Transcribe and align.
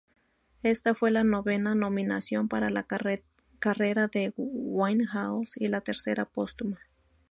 Esta 0.63 0.95
fue 0.95 1.11
la 1.11 1.23
novena 1.23 1.75
nominación 1.75 2.47
para 2.47 2.71
la 2.71 2.87
carrera 3.61 4.07
de 4.07 4.33
Winehouse 4.35 5.57
y 5.57 5.67
la 5.67 5.81
tercera 5.81 6.25
póstuma. 6.25 6.79